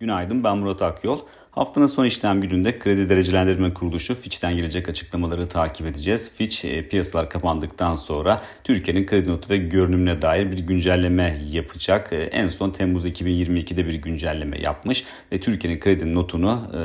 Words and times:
Günaydın 0.00 0.44
ben 0.44 0.58
Murat 0.58 0.82
Akyol. 0.82 1.18
Haftanın 1.50 1.86
son 1.86 2.04
işlem 2.04 2.40
gününde 2.40 2.78
kredi 2.78 3.08
derecelendirme 3.08 3.74
kuruluşu 3.74 4.14
Fitch'ten 4.14 4.56
gelecek 4.56 4.88
açıklamaları 4.88 5.48
takip 5.48 5.86
edeceğiz. 5.86 6.34
Fitch 6.34 6.64
e, 6.64 6.88
piyasalar 6.88 7.30
kapandıktan 7.30 7.96
sonra 7.96 8.42
Türkiye'nin 8.64 9.06
kredi 9.06 9.28
notu 9.28 9.50
ve 9.50 9.56
görünümüne 9.56 10.22
dair 10.22 10.52
bir 10.52 10.58
güncelleme 10.58 11.38
yapacak. 11.50 12.12
E, 12.12 12.16
en 12.16 12.48
son 12.48 12.70
Temmuz 12.70 13.06
2022'de 13.06 13.86
bir 13.86 13.94
güncelleme 13.94 14.60
yapmış 14.60 15.04
ve 15.32 15.40
Türkiye'nin 15.40 15.80
kredi 15.80 16.14
notunu 16.14 16.70
e, 16.74 16.80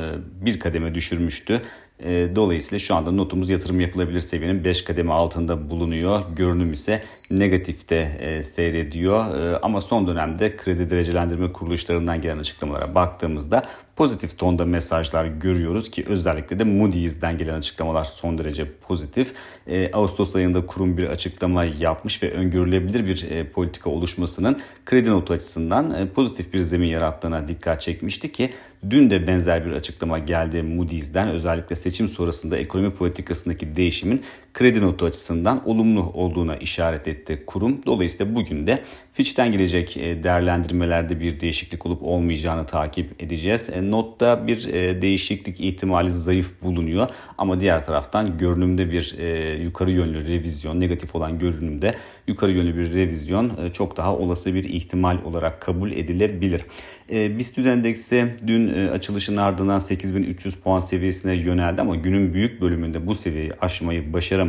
bir 0.46 0.60
kademe 0.60 0.94
düşürmüştü. 0.94 1.62
Dolayısıyla 2.04 2.78
şu 2.78 2.94
anda 2.94 3.10
notumuz 3.10 3.50
yatırım 3.50 3.80
yapılabilir 3.80 4.20
seviyenin 4.20 4.64
5 4.64 4.84
kademe 4.84 5.12
altında 5.12 5.70
bulunuyor. 5.70 6.22
Görünüm 6.36 6.72
ise 6.72 7.02
negatifte 7.30 8.40
seyrediyor. 8.42 9.24
Ama 9.62 9.80
son 9.80 10.08
dönemde 10.08 10.56
kredi 10.56 10.90
derecelendirme 10.90 11.52
kuruluşlarından 11.52 12.20
gelen 12.20 12.38
açıklamalara 12.38 12.94
baktığımızda 12.94 13.62
pozitif 13.96 14.38
tonda 14.38 14.64
mesajlar 14.64 15.24
görüyoruz 15.24 15.90
ki 15.90 16.04
özellikle 16.08 16.58
de 16.58 16.64
Moody's'den 16.64 17.38
gelen 17.38 17.54
açıklamalar 17.54 18.04
son 18.04 18.38
derece 18.38 18.72
pozitif. 18.72 19.32
E, 19.66 19.92
Ağustos 19.92 20.36
ayında 20.36 20.66
kurum 20.66 20.96
bir 20.96 21.04
açıklama 21.04 21.64
yapmış 21.64 22.22
ve 22.22 22.32
öngörülebilir 22.32 23.06
bir 23.06 23.30
e, 23.30 23.50
politika 23.50 23.90
oluşmasının 23.90 24.60
kredi 24.86 25.10
notu 25.10 25.32
açısından 25.32 25.90
e, 25.90 26.08
pozitif 26.08 26.52
bir 26.52 26.58
zemin 26.58 26.88
yarattığına 26.88 27.48
dikkat 27.48 27.80
çekmişti 27.80 28.32
ki 28.32 28.50
dün 28.90 29.10
de 29.10 29.26
benzer 29.26 29.66
bir 29.66 29.72
açıklama 29.72 30.18
geldi 30.18 30.62
Moody's'den 30.62 31.28
özellikle 31.28 31.76
seçim 31.76 32.08
sonrasında 32.08 32.56
ekonomi 32.56 32.94
politikasındaki 32.94 33.76
değişimin 33.76 34.22
kredi 34.56 34.82
notu 34.82 35.04
açısından 35.04 35.68
olumlu 35.68 36.02
olduğuna 36.14 36.56
işaret 36.56 37.08
etti 37.08 37.42
kurum. 37.46 37.86
Dolayısıyla 37.86 38.34
bugün 38.34 38.66
de 38.66 38.82
Fitch'ten 39.12 39.52
gelecek 39.52 39.96
e, 39.96 40.22
değerlendirmelerde 40.22 41.20
bir 41.20 41.40
değişiklik 41.40 41.86
olup 41.86 42.02
olmayacağını 42.02 42.66
takip 42.66 43.22
edeceğiz. 43.22 43.70
E, 43.70 43.90
notta 43.90 44.46
bir 44.46 44.74
e, 44.74 45.02
değişiklik 45.02 45.60
ihtimali 45.60 46.12
zayıf 46.12 46.62
bulunuyor 46.62 47.08
ama 47.38 47.60
diğer 47.60 47.84
taraftan 47.84 48.38
görünümde 48.38 48.90
bir 48.90 49.16
yukarı 49.58 49.90
yönlü 49.90 50.28
revizyon, 50.28 50.80
negatif 50.80 51.14
olan 51.14 51.38
görünümde 51.38 51.94
yukarı 52.26 52.52
yönlü 52.52 52.76
bir 52.76 52.94
revizyon 52.94 53.70
çok 53.72 53.96
daha 53.96 54.16
olası 54.16 54.54
bir 54.54 54.64
ihtimal 54.64 55.18
olarak 55.24 55.60
kabul 55.60 55.92
edilebilir. 55.92 56.62
BIST 57.10 57.58
endeksi 57.58 58.36
dün 58.46 58.88
açılışın 58.88 59.36
ardından 59.36 59.78
8300 59.78 60.54
puan 60.54 60.80
seviyesine 60.80 61.34
yöneldi 61.34 61.80
ama 61.80 61.96
günün 61.96 62.34
büyük 62.34 62.60
bölümünde 62.60 63.06
bu 63.06 63.14
seviyeyi 63.14 63.52
aşmayı 63.60 64.12
başaramadı. 64.12 64.45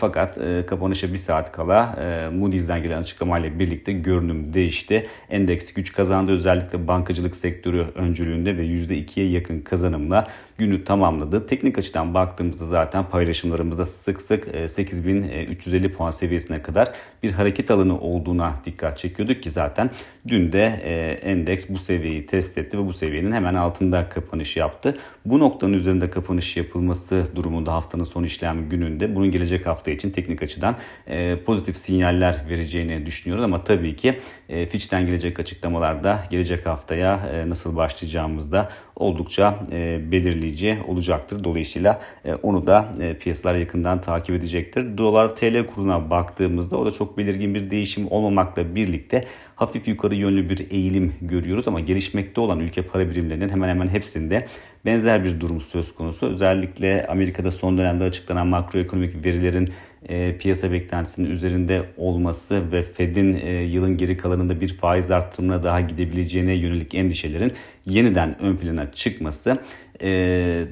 Fakat 0.00 0.38
kapanışa 0.66 1.12
bir 1.12 1.16
saat 1.16 1.52
kala 1.52 1.98
Moody's'den 2.32 2.82
gelen 2.82 2.98
açıklamayla 2.98 3.58
birlikte 3.58 3.92
görünüm 3.92 4.54
değişti. 4.54 5.06
Endeks 5.30 5.72
güç 5.72 5.92
kazandı 5.92 6.32
özellikle 6.32 6.88
bankacılık 6.88 7.36
sektörü 7.36 7.86
öncülüğünde 7.94 8.56
ve 8.56 8.64
%2'ye 8.64 9.30
yakın 9.30 9.60
kazanımla 9.60 10.26
günü 10.58 10.84
tamamladı. 10.84 11.46
Teknik 11.46 11.78
açıdan 11.78 12.14
baktığımızda 12.14 12.64
zaten 12.64 13.08
paylaşımlarımızda 13.08 13.86
sık 13.86 14.20
sık 14.20 14.48
8350 14.70 15.86
e, 15.86 15.90
puan 15.90 16.10
seviyesine 16.10 16.62
kadar 16.62 16.92
bir 17.22 17.30
hareket 17.30 17.70
alanı 17.70 18.00
olduğuna 18.00 18.54
dikkat 18.64 18.98
çekiyorduk 18.98 19.42
ki 19.42 19.50
zaten 19.50 19.90
dün 20.28 20.52
de 20.52 20.80
e, 20.84 21.12
endeks 21.30 21.68
bu 21.68 21.78
seviyeyi 21.78 22.26
test 22.26 22.58
etti 22.58 22.78
ve 22.78 22.86
bu 22.86 22.92
seviyenin 22.92 23.32
hemen 23.32 23.54
altında 23.54 24.08
kapanış 24.08 24.56
yaptı. 24.56 24.96
Bu 25.24 25.38
noktanın 25.38 25.72
üzerinde 25.72 26.10
kapanış 26.10 26.56
yapılması 26.56 27.26
durumunda 27.36 27.72
haftanın 27.72 28.04
son 28.04 28.24
işlem 28.24 28.70
gününde 28.80 29.14
bunun 29.14 29.30
gelecek 29.30 29.66
hafta 29.66 29.90
için 29.90 30.10
teknik 30.10 30.42
açıdan 30.42 30.76
e, 31.06 31.42
pozitif 31.42 31.76
sinyaller 31.76 32.36
vereceğini 32.48 33.06
düşünüyoruz 33.06 33.44
ama 33.44 33.64
tabii 33.64 33.96
ki 33.96 34.18
e, 34.48 34.66
Fitch'ten 34.66 35.06
gelecek 35.06 35.40
açıklamalarda 35.40 36.22
gelecek 36.30 36.66
haftaya 36.66 37.20
e, 37.32 37.48
nasıl 37.48 37.76
başlayacağımızda 37.76 38.68
oldukça 38.96 39.58
e, 39.72 40.00
belirleyici 40.12 40.78
olacaktır. 40.88 41.44
Dolayısıyla 41.44 42.00
e, 42.24 42.34
onu 42.34 42.66
da 42.66 42.92
e, 43.00 43.14
piyasalar 43.14 43.54
yakından 43.54 44.00
takip 44.00 44.36
edecektir. 44.36 44.98
Dolar 44.98 45.36
TL 45.36 45.66
kuruna 45.66 46.10
baktığımızda 46.10 46.76
o 46.76 46.86
da 46.86 46.90
çok 46.90 47.18
belirgin 47.18 47.54
bir 47.54 47.70
değişim 47.70 48.06
olmamakla 48.10 48.74
birlikte 48.74 49.24
hafif 49.56 49.88
yukarı 49.88 50.14
yönlü 50.14 50.48
bir 50.48 50.70
eğilim 50.70 51.14
görüyoruz 51.20 51.68
ama 51.68 51.80
gelişmekte 51.80 52.40
olan 52.40 52.60
ülke 52.60 52.82
para 52.82 53.10
birimlerinin 53.10 53.48
hemen 53.48 53.68
hemen 53.68 53.88
hepsinde 53.88 54.46
benzer 54.84 55.24
bir 55.24 55.40
durum 55.40 55.60
söz 55.60 55.94
konusu. 55.94 56.26
Özellikle 56.26 57.06
Amerika'da 57.06 57.50
son 57.50 57.78
dönemde 57.78 58.04
açıklanan 58.04 58.52
makroekonomik 58.70 59.14
verilerin 59.24 59.68
e, 60.08 60.38
piyasa 60.38 60.72
beklentisinin 60.72 61.30
üzerinde 61.30 61.84
olması 61.96 62.72
ve 62.72 62.82
Fed'in 62.82 63.34
e, 63.34 63.50
yılın 63.50 63.96
geri 63.96 64.16
kalanında 64.16 64.60
bir 64.60 64.76
faiz 64.76 65.10
arttırımına 65.10 65.62
daha 65.62 65.80
gidebileceğine 65.80 66.52
yönelik 66.52 66.94
endişelerin 66.94 67.52
yeniden 67.86 68.42
ön 68.42 68.56
plana 68.56 68.92
çıkması 68.92 69.58
e, 70.02 70.08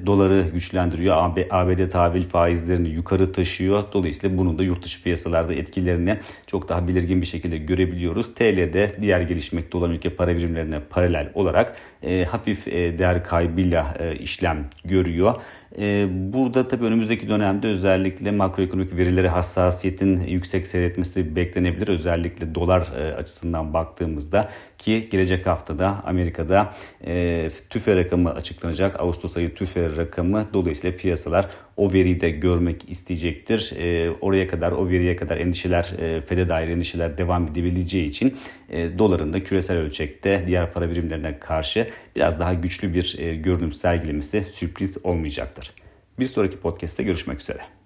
doları 0.05 0.45
güçlendiriyor. 0.53 1.15
AB, 1.17 1.47
ABD 1.51 1.89
tahvil 1.89 2.23
faizlerini 2.23 2.89
yukarı 2.89 3.31
taşıyor. 3.31 3.83
Dolayısıyla 3.93 4.37
bunun 4.37 4.59
da 4.59 4.63
yurt 4.63 4.83
dışı 4.83 5.03
piyasalarda 5.03 5.53
etkilerini 5.53 6.17
çok 6.47 6.69
daha 6.69 6.87
belirgin 6.87 7.21
bir 7.21 7.25
şekilde 7.25 7.57
görebiliyoruz. 7.57 8.33
TL'de 8.33 8.91
diğer 8.99 9.21
gelişmekte 9.21 9.77
olan 9.77 9.91
ülke 9.91 10.09
para 10.09 10.37
birimlerine 10.37 10.79
paralel 10.89 11.31
olarak 11.33 11.75
e, 12.03 12.23
hafif 12.23 12.67
e, 12.67 12.99
değer 12.99 13.23
kaybıyla 13.23 13.97
e, 13.99 14.15
işlem 14.15 14.69
görüyor. 14.85 15.35
E, 15.79 16.07
burada 16.33 16.67
tabii 16.67 16.85
önümüzdeki 16.85 17.29
dönemde 17.29 17.67
özellikle 17.67 18.31
makroekonomik 18.31 18.97
verilere 19.19 19.31
hassasiyetin 19.31 20.27
yüksek 20.27 20.67
seyretmesi 20.67 21.35
beklenebilir. 21.35 21.87
Özellikle 21.87 22.55
dolar 22.55 22.87
e, 22.97 23.15
açısından 23.15 23.73
baktığımızda 23.73 24.49
ki 24.77 25.09
gelecek 25.11 25.47
haftada 25.47 26.03
Amerika'da 26.05 26.73
e, 27.05 27.49
tüfe 27.69 27.95
rakamı 27.95 28.33
açıklanacak. 28.33 28.99
Ağustos 28.99 29.37
ayı 29.37 29.55
tüfe 29.55 29.95
rakamı 29.97 30.47
dolayısıyla 30.53 30.97
piyasalar 30.97 31.49
o 31.77 31.93
veriyi 31.93 32.21
de 32.21 32.29
görmek 32.29 32.89
isteyecektir. 32.89 33.73
E, 33.77 34.11
oraya 34.21 34.47
kadar 34.47 34.71
o 34.71 34.89
veriye 34.89 35.15
kadar 35.15 35.37
endişeler 35.37 35.93
e, 35.99 36.21
FED'e 36.21 36.49
dair 36.49 36.67
endişeler 36.67 37.17
devam 37.17 37.47
edebileceği 37.47 38.07
için 38.07 38.37
e, 38.69 38.97
doların 38.99 39.33
da 39.33 39.43
küresel 39.43 39.77
ölçekte 39.77 40.43
diğer 40.47 40.73
para 40.73 40.89
birimlerine 40.89 41.39
karşı 41.39 41.87
biraz 42.15 42.39
daha 42.39 42.53
güçlü 42.53 42.93
bir 42.93 43.15
e, 43.19 43.35
görünüm 43.35 43.71
sergilemesi 43.71 44.43
sürpriz 44.43 44.97
olmayacaktır. 45.05 45.73
Bir 46.19 46.25
sonraki 46.25 46.57
podcast'te 46.57 47.03
görüşmek 47.03 47.41
üzere. 47.41 47.78